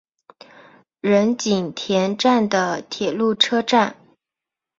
[1.01, 3.95] 仁井田站的铁路车站。